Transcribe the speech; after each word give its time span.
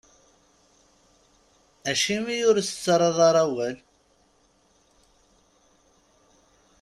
Acimi 1.91 2.35
ur 2.49 2.55
as-tettarraḍ 2.57 3.17
ara 3.29 3.41
awal? 3.47 3.75